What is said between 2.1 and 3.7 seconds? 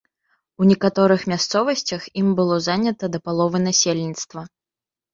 ім было занята да паловы